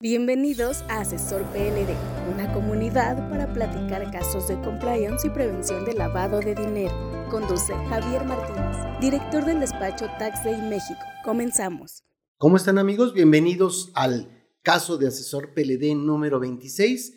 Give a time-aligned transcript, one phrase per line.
[0.00, 1.92] Bienvenidos a Asesor PLD,
[2.32, 6.94] una comunidad para platicar casos de compliance y prevención de lavado de dinero.
[7.28, 11.00] Conduce Javier Martínez, director del despacho Tax Day México.
[11.24, 12.04] Comenzamos.
[12.36, 13.12] ¿Cómo están amigos?
[13.12, 14.30] Bienvenidos al
[14.62, 17.14] caso de Asesor PLD número 26.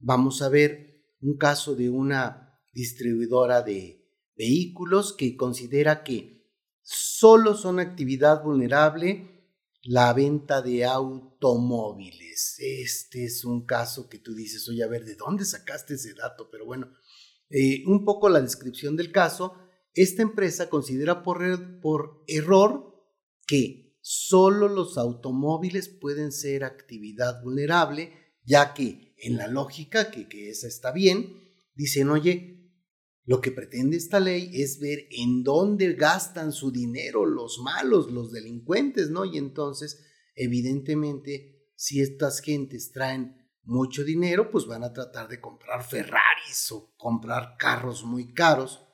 [0.00, 6.50] Vamos a ver un caso de una distribuidora de vehículos que considera que
[6.82, 9.33] solo son actividad vulnerable
[9.84, 12.56] la venta de automóviles.
[12.58, 16.48] Este es un caso que tú dices, oye, a ver, ¿de dónde sacaste ese dato?
[16.50, 16.90] Pero bueno,
[17.50, 19.54] eh, un poco la descripción del caso.
[19.92, 22.94] Esta empresa considera por, er, por error
[23.46, 28.12] que solo los automóviles pueden ser actividad vulnerable,
[28.42, 31.40] ya que en la lógica, que, que esa está bien,
[31.74, 32.63] dicen, oye,
[33.26, 38.32] lo que pretende esta ley es ver en dónde gastan su dinero los malos, los
[38.32, 39.24] delincuentes, ¿no?
[39.24, 45.82] Y entonces, evidentemente, si estas gentes traen mucho dinero, pues van a tratar de comprar
[45.82, 48.84] Ferraris o comprar carros muy caros.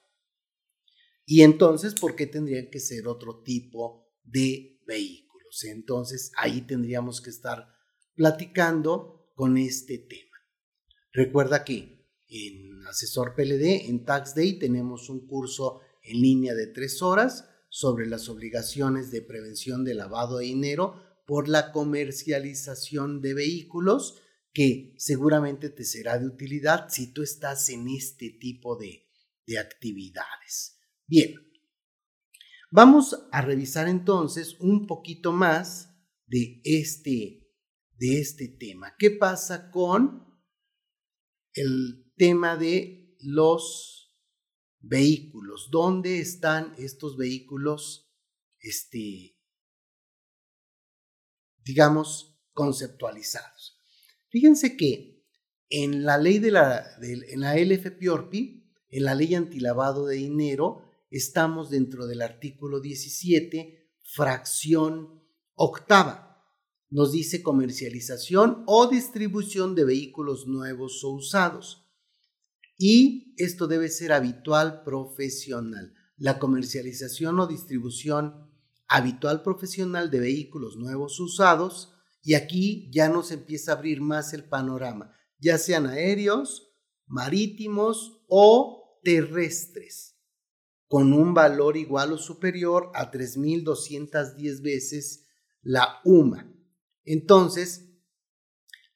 [1.26, 5.64] Y entonces, ¿por qué tendrían que ser otro tipo de vehículos?
[5.64, 7.66] Entonces, ahí tendríamos que estar
[8.14, 10.36] platicando con este tema.
[11.12, 11.99] Recuerda que
[12.30, 18.06] en Asesor PLD, en Tax Day, tenemos un curso en línea de tres horas sobre
[18.06, 24.20] las obligaciones de prevención de lavado de dinero por la comercialización de vehículos,
[24.52, 29.06] que seguramente te será de utilidad si tú estás en este tipo de,
[29.46, 30.78] de actividades.
[31.06, 31.34] Bien,
[32.70, 35.90] vamos a revisar entonces un poquito más
[36.26, 37.48] de este,
[37.96, 38.94] de este tema.
[38.98, 40.30] ¿Qué pasa con
[41.54, 44.14] el tema de los
[44.80, 45.70] vehículos.
[45.70, 48.12] ¿Dónde están estos vehículos,
[48.58, 49.38] este,
[51.64, 53.78] digamos, conceptualizados?
[54.28, 55.24] Fíjense que
[55.70, 61.70] en la ley de la, en la LFPORPI, en la ley antilavado de dinero, estamos
[61.70, 65.24] dentro del artículo 17, fracción
[65.54, 66.44] octava.
[66.90, 71.86] Nos dice comercialización o distribución de vehículos nuevos o usados
[72.82, 75.92] y esto debe ser habitual profesional.
[76.16, 78.50] La comercialización o distribución
[78.88, 81.92] habitual profesional de vehículos nuevos usados
[82.22, 86.72] y aquí ya nos empieza a abrir más el panorama, ya sean aéreos,
[87.06, 90.16] marítimos o terrestres,
[90.88, 95.26] con un valor igual o superior a 3.210 veces
[95.60, 96.50] la UMA.
[97.04, 97.89] Entonces,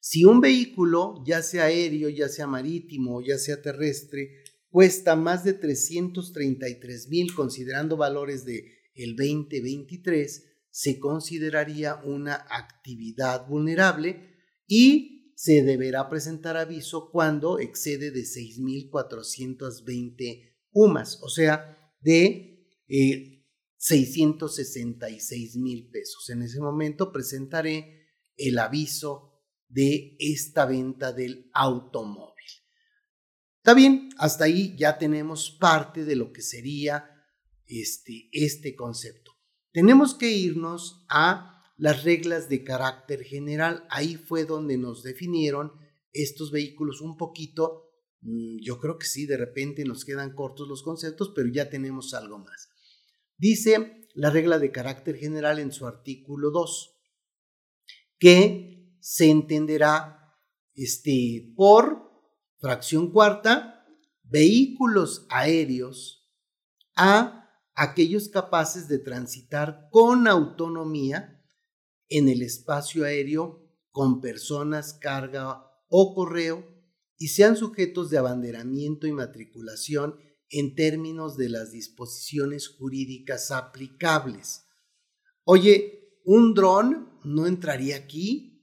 [0.06, 5.54] si un vehículo, ya sea aéreo, ya sea marítimo, ya sea terrestre, cuesta más de
[5.54, 14.34] 333 mil, considerando valores de el 2023, se consideraría una actividad vulnerable
[14.66, 22.68] y se deberá presentar aviso cuando excede de 6.420 UMAS, o sea, de
[23.78, 26.28] 666 eh, mil pesos.
[26.28, 28.02] En ese momento presentaré
[28.36, 29.30] el aviso
[29.74, 32.32] de esta venta del automóvil.
[33.56, 37.10] Está bien, hasta ahí ya tenemos parte de lo que sería
[37.66, 39.32] este, este concepto.
[39.72, 43.84] Tenemos que irnos a las reglas de carácter general.
[43.90, 45.72] Ahí fue donde nos definieron
[46.12, 47.90] estos vehículos un poquito.
[48.20, 52.14] Mm, yo creo que sí, de repente nos quedan cortos los conceptos, pero ya tenemos
[52.14, 52.68] algo más.
[53.36, 56.92] Dice la regla de carácter general en su artículo 2
[58.18, 58.73] que
[59.04, 60.34] se entenderá
[60.72, 62.10] este, por
[62.58, 63.86] fracción cuarta,
[64.22, 66.26] vehículos aéreos
[66.96, 71.44] a aquellos capaces de transitar con autonomía
[72.08, 76.66] en el espacio aéreo con personas, carga o correo
[77.18, 84.64] y sean sujetos de abanderamiento y matriculación en términos de las disposiciones jurídicas aplicables.
[85.44, 88.53] Oye, un dron no entraría aquí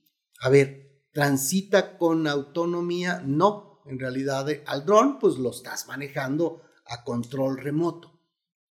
[0.41, 7.04] a ver, transita con autonomía, no, en realidad al dron pues lo estás manejando a
[7.04, 8.19] control remoto.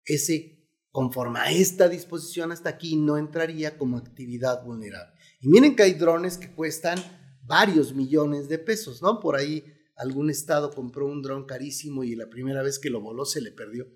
[0.05, 5.15] Ese, conforme a esta disposición hasta aquí, no entraría como actividad vulnerable.
[5.41, 6.99] Y miren que hay drones que cuestan
[7.45, 9.21] varios millones de pesos, ¿no?
[9.21, 9.65] Por ahí
[9.95, 13.53] algún estado compró un dron carísimo y la primera vez que lo voló se le
[13.53, 13.87] perdió.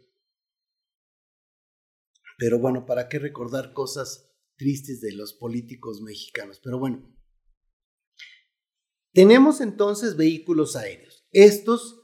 [2.38, 6.60] Pero bueno, ¿para qué recordar cosas tristes de los políticos mexicanos?
[6.62, 7.15] Pero bueno,
[9.16, 11.26] tenemos entonces vehículos aéreos.
[11.32, 12.02] Estos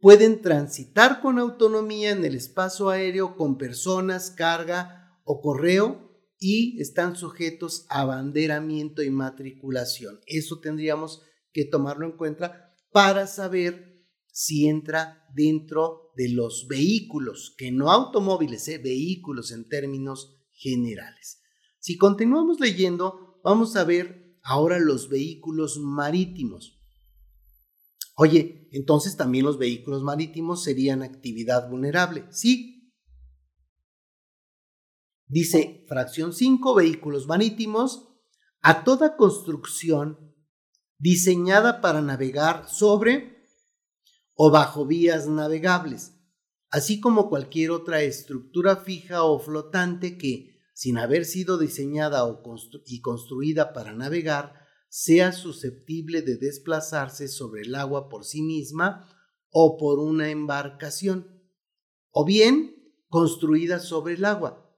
[0.00, 7.14] pueden transitar con autonomía en el espacio aéreo con personas, carga o correo y están
[7.14, 10.18] sujetos a abanderamiento y matriculación.
[10.24, 11.20] Eso tendríamos
[11.52, 18.66] que tomarlo en cuenta para saber si entra dentro de los vehículos, que no automóviles,
[18.68, 18.78] ¿eh?
[18.78, 21.42] vehículos en términos generales.
[21.80, 26.80] Si continuamos leyendo, vamos a ver ahora los vehículos marítimos.
[28.16, 32.24] Oye, entonces también los vehículos marítimos serían actividad vulnerable.
[32.30, 32.76] Sí,
[35.28, 38.08] Dice fracción 5, vehículos marítimos,
[38.62, 40.34] a toda construcción
[40.98, 43.48] diseñada para navegar sobre
[44.34, 46.14] o bajo vías navegables,
[46.70, 52.42] así como cualquier otra estructura fija o flotante que, sin haber sido diseñada o
[52.84, 54.52] y construida para navegar,
[54.90, 59.08] sea susceptible de desplazarse sobre el agua por sí misma
[59.50, 61.48] o por una embarcación,
[62.10, 62.76] o bien
[63.08, 64.70] construida sobre el agua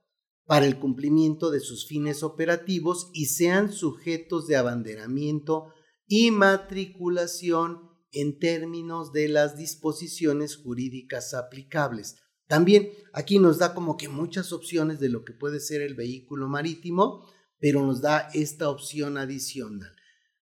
[0.45, 5.73] para el cumplimiento de sus fines operativos y sean sujetos de abanderamiento
[6.07, 12.15] y matriculación en términos de las disposiciones jurídicas aplicables.
[12.49, 16.49] También aquí nos da como que muchas opciones de lo que puede ser el vehículo
[16.49, 17.25] marítimo,
[17.59, 19.95] pero nos da esta opción adicional.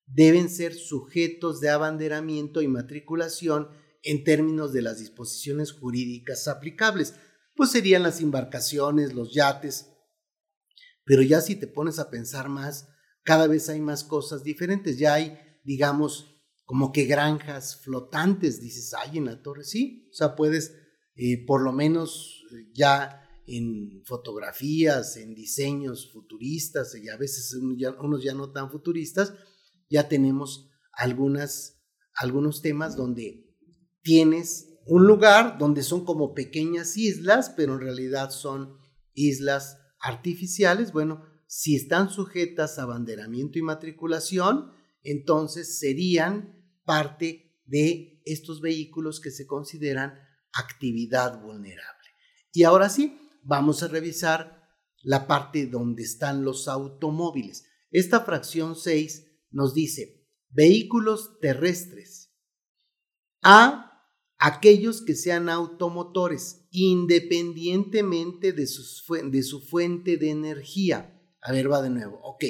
[0.08, 3.68] Deben ser sujetos de abanderamiento y matriculación
[4.02, 7.14] en términos de las disposiciones jurídicas aplicables,
[7.56, 9.90] pues serían las embarcaciones, los yates,
[11.04, 12.88] pero ya si te pones a pensar más,
[13.24, 14.98] cada vez hay más cosas diferentes.
[14.98, 20.08] Ya hay, digamos, como que granjas flotantes, dices, ay, en la torre, sí.
[20.12, 20.74] O sea, puedes,
[21.18, 28.34] eh, por lo menos ya en fotografías, en diseños futuristas, y a veces unos ya,
[28.34, 29.34] no tan futuristas,
[29.90, 31.82] ya tenemos algunas,
[32.14, 33.46] algunos temas donde
[34.04, 38.78] tienes un lugar donde son como pequeñas islas, pero en realidad son
[39.14, 44.72] islas artificiales, bueno, si están sujetas a abanderamiento y matriculación,
[45.04, 50.14] entonces serían parte de estos vehículos que se consideran
[50.54, 52.08] actividad vulnerable.
[52.52, 54.58] Y ahora sí, vamos a revisar
[55.04, 57.66] la parte donde están los automóviles.
[57.92, 62.34] Esta fracción 6 nos dice vehículos terrestres.
[63.42, 63.88] A
[64.38, 71.22] aquellos que sean automotores, independientemente de, de, su fuente de energía.
[71.42, 72.20] A ver, va de nuevo.
[72.24, 72.44] Ok.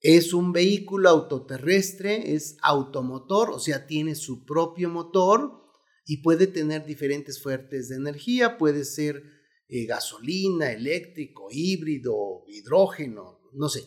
[0.00, 5.67] Es un vehículo autoterrestre, es automotor, o sea, tiene su propio motor
[6.10, 9.22] y puede tener diferentes fuentes de energía, puede ser
[9.68, 13.82] eh, gasolina, eléctrico, híbrido, hidrógeno, no sé.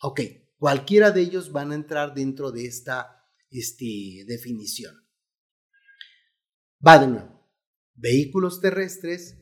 [0.00, 0.22] Ok,
[0.56, 4.94] cualquiera de ellos van a entrar dentro de esta este, definición.
[6.84, 7.38] Va.
[7.96, 9.36] Vehículos terrestres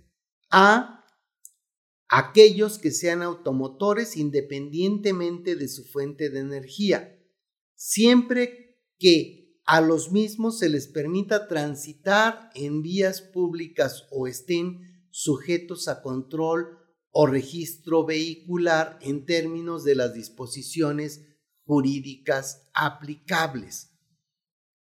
[0.51, 1.07] a
[2.09, 7.17] aquellos que sean automotores independientemente de su fuente de energía,
[7.77, 9.40] siempre que
[9.71, 16.77] a los mismos se les permita transitar en vías públicas o estén sujetos a control
[17.13, 21.25] o registro vehicular en términos de las disposiciones
[21.63, 23.97] jurídicas aplicables.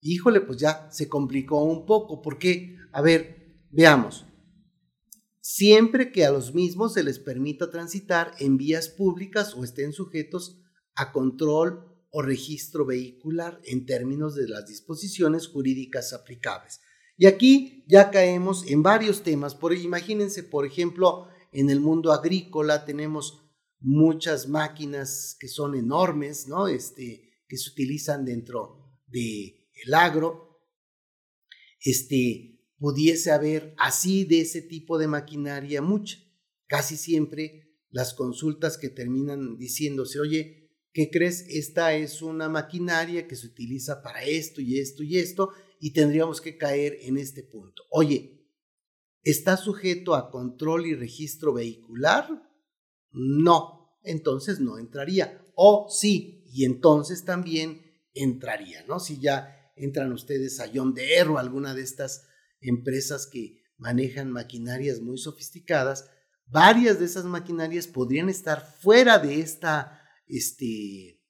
[0.01, 4.25] Híjole, pues ya se complicó un poco, porque, a ver, veamos,
[5.43, 10.63] siempre que a los mismos se les permita transitar en vías públicas o estén sujetos
[10.95, 16.81] a control o registro vehicular en términos de las disposiciones jurídicas aplicables.
[17.17, 19.55] Y aquí ya caemos en varios temas.
[19.55, 23.43] Por, imagínense, por ejemplo, en el mundo agrícola tenemos
[23.81, 26.69] muchas máquinas que son enormes, ¿no?
[26.69, 30.61] Este, que se utilizan dentro de el agro,
[31.81, 36.19] este, pudiese haber así de ese tipo de maquinaria mucha.
[36.67, 40.62] Casi siempre las consultas que terminan diciéndose, oye,
[40.93, 41.45] ¿qué crees?
[41.49, 46.41] Esta es una maquinaria que se utiliza para esto y esto y esto, y tendríamos
[46.41, 47.83] que caer en este punto.
[47.91, 48.47] Oye,
[49.23, 52.29] ¿está sujeto a control y registro vehicular?
[53.11, 55.45] No, entonces no entraría.
[55.55, 57.83] O sí, y entonces también
[58.15, 59.01] entraría, ¿no?
[59.01, 62.27] Si ya entran ustedes a John Deere o alguna de estas
[62.61, 66.09] empresas que manejan maquinarias muy sofisticadas,
[66.47, 71.21] varias de esas maquinarias podrían estar fuera de esta, este,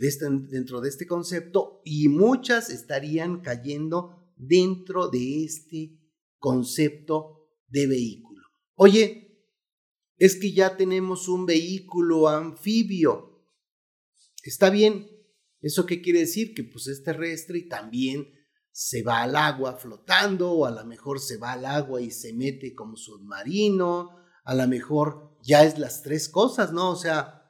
[0.00, 5.98] de este, dentro de este concepto y muchas estarían cayendo dentro de este
[6.38, 8.42] concepto de vehículo.
[8.74, 9.46] Oye,
[10.16, 13.46] es que ya tenemos un vehículo anfibio.
[14.44, 15.12] Está bien,
[15.62, 16.54] ¿Eso qué quiere decir?
[16.54, 18.28] Que pues es terrestre y también
[18.72, 22.32] se va al agua flotando o a lo mejor se va al agua y se
[22.32, 24.10] mete como submarino,
[24.44, 26.90] a lo mejor ya es las tres cosas, ¿no?
[26.90, 27.41] O sea,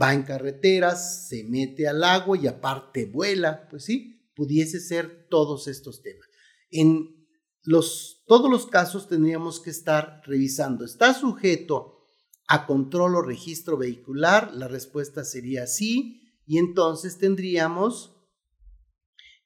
[0.00, 5.68] va en carreteras, se mete al agua y aparte vuela, pues sí, pudiese ser todos
[5.68, 6.28] estos temas.
[6.70, 7.26] En
[7.64, 10.84] los, todos los casos tendríamos que estar revisando.
[10.84, 12.00] ¿Está sujeto
[12.48, 14.52] a control o registro vehicular?
[14.54, 16.18] La respuesta sería sí.
[16.44, 18.16] Y entonces tendríamos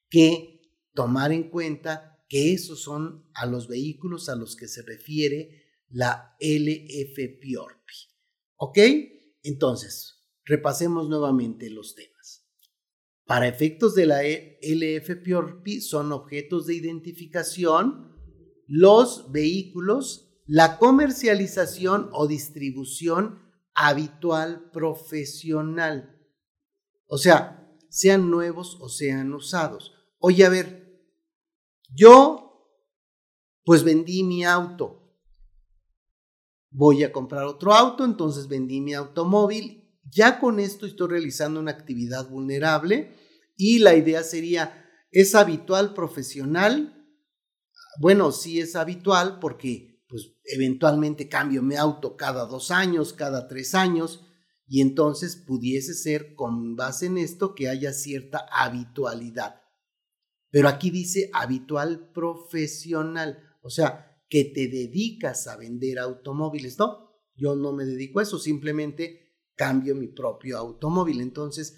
[0.08, 0.62] que
[0.94, 6.36] tomar en cuenta que esos son a los vehículos a los que se refiere la
[6.40, 7.94] LFPORPI.
[8.56, 8.78] ¿Ok?
[9.42, 10.15] Entonces,
[10.46, 12.46] repasemos nuevamente los temas.
[13.26, 18.14] Para efectos de la LFPORPI son objetos de identificación
[18.68, 23.42] los vehículos, la comercialización o distribución
[23.74, 26.18] habitual profesional.
[27.08, 29.92] O sea, sean nuevos o sean usados.
[30.18, 31.02] Oye, a ver,
[31.94, 32.46] yo
[33.64, 35.02] pues vendí mi auto.
[36.70, 39.85] Voy a comprar otro auto, entonces vendí mi automóvil.
[40.10, 43.12] Ya con esto estoy realizando una actividad vulnerable
[43.56, 46.92] y la idea sería, ¿es habitual profesional?
[47.98, 53.74] Bueno, sí es habitual porque pues eventualmente cambio mi auto cada dos años, cada tres
[53.74, 54.24] años,
[54.68, 59.62] y entonces pudiese ser con base en esto que haya cierta habitualidad.
[60.50, 66.78] Pero aquí dice habitual profesional, o sea, que te dedicas a vender automóviles.
[66.78, 69.25] No, yo no me dedico a eso, simplemente
[69.56, 71.20] cambio mi propio automóvil.
[71.20, 71.76] Entonces,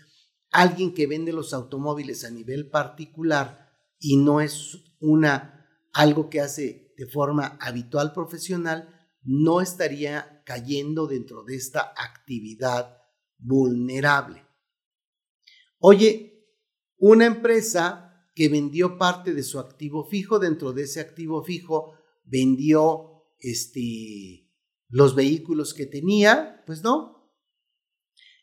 [0.50, 6.94] alguien que vende los automóviles a nivel particular y no es una algo que hace
[6.96, 12.98] de forma habitual profesional, no estaría cayendo dentro de esta actividad
[13.38, 14.44] vulnerable.
[15.78, 16.46] Oye,
[16.98, 21.94] una empresa que vendió parte de su activo fijo, dentro de ese activo fijo
[22.24, 24.48] vendió este,
[24.88, 27.17] los vehículos que tenía, pues no.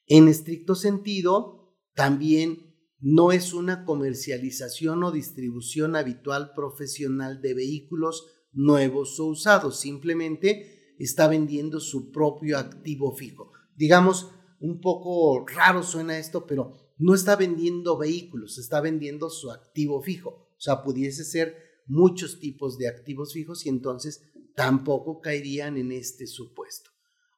[0.07, 9.19] En estricto sentido, también no es una comercialización o distribución habitual profesional de vehículos nuevos
[9.19, 13.51] o usados, simplemente está vendiendo su propio activo fijo.
[13.75, 20.01] Digamos, un poco raro suena esto, pero no está vendiendo vehículos, está vendiendo su activo
[20.01, 20.29] fijo.
[20.29, 24.21] O sea, pudiese ser muchos tipos de activos fijos y entonces
[24.55, 26.91] tampoco caerían en este supuesto.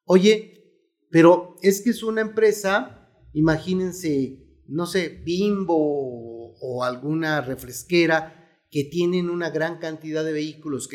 [0.05, 0.66] Oye,
[1.09, 5.75] pero es que es una empresa, imagínense, no sé, bimbo
[6.59, 8.33] o, alguna refresquera
[8.69, 10.89] que tienen una gran cantidad de vehículos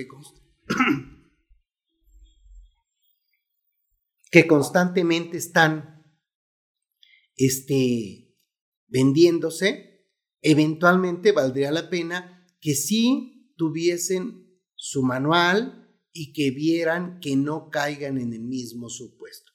[4.30, 6.04] que, constantemente están
[7.36, 8.36] este,
[8.88, 10.08] vendiéndose,
[10.42, 18.18] eventualmente valdría la pena que sí tuviesen su manual y que vieran que no caigan
[18.18, 19.51] en el mismo supuesto.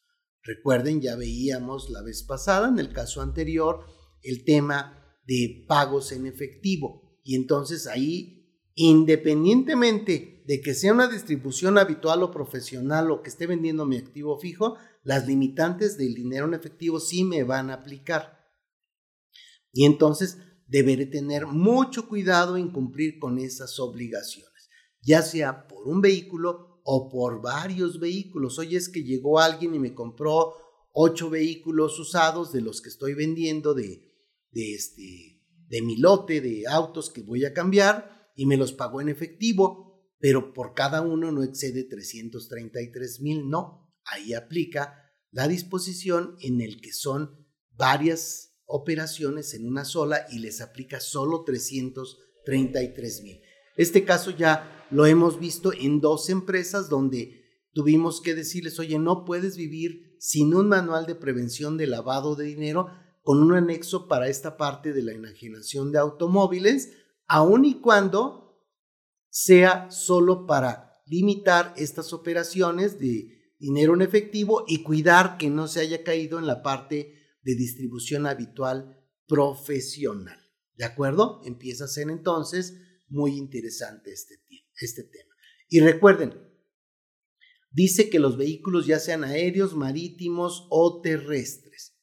[0.48, 3.86] Recuerden, ya veíamos la vez pasada, en el caso anterior,
[4.24, 7.20] el tema de pagos en efectivo.
[7.25, 13.46] Y entonces ahí, independientemente de que sea una distribución habitual o profesional o que esté
[13.46, 18.48] vendiendo mi activo fijo, las limitantes del dinero en efectivo sí me van a aplicar.
[19.74, 24.70] Y entonces deberé tener mucho cuidado en cumplir con esas obligaciones,
[25.01, 28.58] ya sea por un vehículo o por varios vehículos.
[28.60, 30.53] Hoy es que llegó alguien y me compró
[30.94, 34.08] ocho vehículos usados de los que estoy vendiendo de
[34.51, 39.01] de, este, de mi lote de autos que voy a cambiar y me los pagó
[39.01, 43.94] en efectivo, pero por cada uno no excede 333 mil, no.
[44.06, 50.62] Ahí aplica la disposición en el que son varias operaciones en una sola y les
[50.62, 53.41] aplica solo 333 mil.
[53.75, 59.25] Este caso ya lo hemos visto en dos empresas donde tuvimos que decirles, oye, no
[59.25, 62.88] puedes vivir sin un manual de prevención de lavado de dinero
[63.22, 66.94] con un anexo para esta parte de la enajenación de automóviles,
[67.27, 68.63] aun y cuando
[69.29, 75.82] sea solo para limitar estas operaciones de dinero en efectivo y cuidar que no se
[75.82, 80.39] haya caído en la parte de distribución habitual profesional.
[80.75, 81.41] ¿De acuerdo?
[81.44, 82.77] Empieza a ser entonces
[83.10, 84.36] muy interesante este,
[84.86, 85.34] este tema.
[85.70, 86.34] Y recuerden,
[87.72, 91.98] dice que los vehículos ya sean aéreos, marítimos o terrestres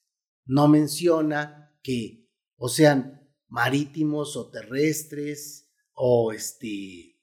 [0.46, 7.14] no menciona que o sean marítimos o terrestres o este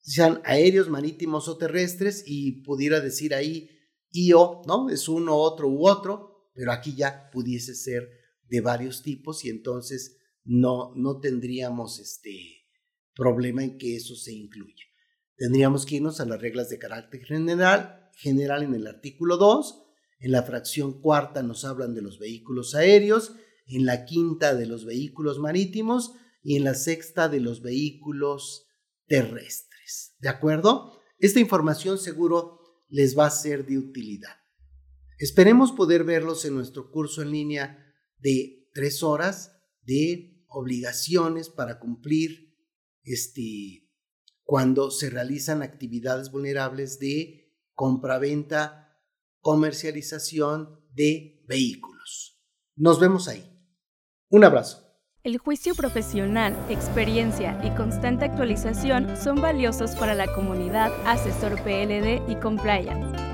[0.00, 3.70] sean aéreos, marítimos o terrestres y pudiera decir ahí
[4.10, 4.90] y o, ¿no?
[4.90, 8.06] Es uno, otro u otro, pero aquí ya pudiese ser
[8.48, 12.63] de varios tipos y entonces no, no tendríamos este
[13.14, 14.84] problema en que eso se incluya.
[15.36, 19.82] Tendríamos que irnos a las reglas de carácter general general en el artículo 2,
[20.20, 23.34] en la fracción cuarta nos hablan de los vehículos aéreos,
[23.66, 28.66] en la quinta de los vehículos marítimos y en la sexta de los vehículos
[29.06, 30.14] terrestres.
[30.18, 31.00] ¿De acuerdo?
[31.18, 34.36] Esta información seguro les va a ser de utilidad.
[35.18, 37.78] Esperemos poder verlos en nuestro curso en línea
[38.18, 39.52] de tres horas
[39.82, 42.53] de obligaciones para cumplir
[43.04, 43.90] este,
[44.42, 48.98] cuando se realizan actividades vulnerables de compraventa,
[49.40, 52.40] comercialización de vehículos.
[52.76, 53.44] Nos vemos ahí.
[54.28, 54.84] Un abrazo.
[55.22, 62.36] El juicio profesional, experiencia y constante actualización son valiosos para la comunidad asesor PLD y
[62.36, 63.33] compliance.